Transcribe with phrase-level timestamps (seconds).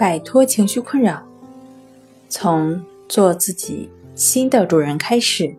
[0.00, 1.22] 摆脱情绪困扰，
[2.30, 5.54] 从做自己新的主人开始。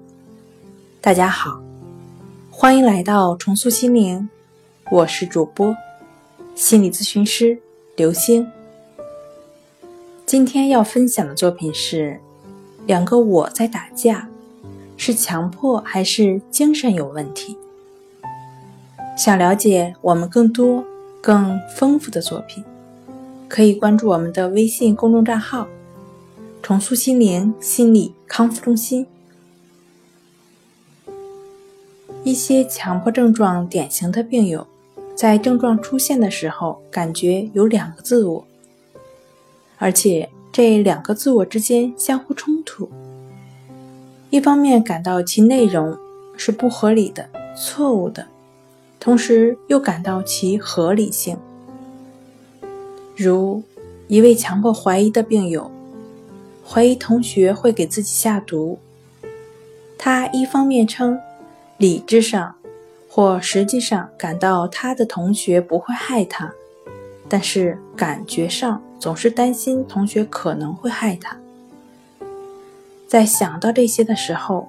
[1.00, 1.62] 大家好，
[2.50, 4.28] 欢迎来到重塑心灵，
[4.90, 5.76] 我是主播
[6.56, 7.60] 心理咨询师
[7.96, 8.52] 刘星。
[10.26, 12.20] 今天要分享的作品是：
[12.88, 14.28] 两个我在打架，
[14.98, 17.56] 是强迫还是精神有问题？
[19.16, 20.84] 想了解我们更多、
[21.22, 22.64] 更丰富的作品。
[23.52, 25.68] 可以关注我们的微信公众账号
[26.64, 29.06] “重塑心灵心理康复中心”。
[32.24, 34.66] 一些强迫症状典型的病友，
[35.18, 38.48] 在症状出现的时候，感觉有两个自我，
[39.78, 42.90] 而且这两个自我之间相互冲突。
[44.30, 45.98] 一方面感到其内容
[46.38, 47.28] 是不合理的、
[47.58, 48.26] 错误的，
[48.98, 51.38] 同时又感到其合理性。
[53.16, 53.64] 如
[54.08, 55.70] 一位强迫怀疑的病友，
[56.68, 58.80] 怀疑同学会给自己下毒。
[59.98, 61.20] 他一方面称
[61.78, 62.56] 理智上
[63.08, 66.52] 或实际上感到他的同学不会害他，
[67.30, 71.38] 但是感觉上总是担心同学可能会害他。
[73.08, 74.68] 在想到这些的时候，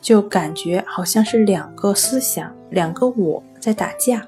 [0.00, 4.26] 就感觉好像是两个思想、两个我在打架，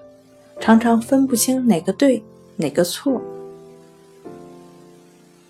[0.61, 2.23] 常常分不清哪个对，
[2.59, 3.23] 哪个错。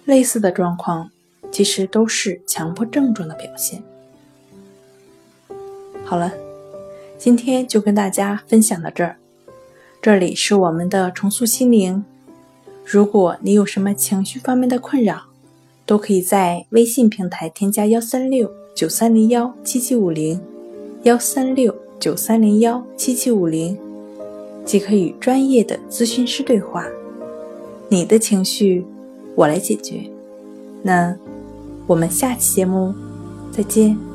[0.05, 1.11] 类似的状况，
[1.51, 3.83] 其实都是强迫症状的表现。
[6.05, 6.33] 好了，
[7.19, 9.17] 今天就跟大家分享到这儿。
[10.01, 12.05] 这里是我们的重塑心灵。
[12.85, 15.25] 如果你有什么情绪方面的困扰，
[15.85, 20.41] 都可以在微信平台添加幺三六九三零幺七七五零，
[21.03, 23.77] 幺三六九三零幺七七五零，
[24.65, 26.87] 即可与专业的咨询师对话。
[27.89, 28.87] 你的情绪。
[29.39, 30.11] 我来解决。
[30.83, 31.17] 那
[31.87, 32.93] 我们下期节目
[33.53, 34.08] 再见。